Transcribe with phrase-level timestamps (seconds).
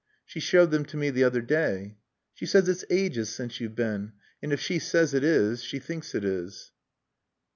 [0.25, 1.99] "She showed them to me the other day."
[2.33, 4.13] "She says it's ages since you've been.
[4.41, 6.71] And if she says it is she thinks it is."